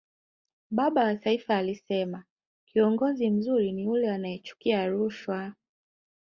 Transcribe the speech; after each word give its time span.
baba 0.71 1.03
wa 1.03 1.15
taifa 1.15 1.57
alisema 1.57 2.23
kiongozi 2.65 3.29
mzuri 3.29 3.71
ni 3.71 3.83
yule 3.83 4.11
anayechukia 4.11 4.87
rushwa 4.87 5.53